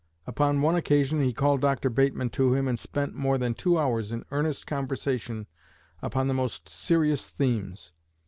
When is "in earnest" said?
4.11-4.65